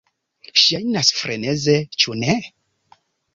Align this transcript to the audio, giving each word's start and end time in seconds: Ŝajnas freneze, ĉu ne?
Ŝajnas 0.61 1.11
freneze, 1.17 1.77
ĉu 2.01 2.17
ne? 2.25 2.35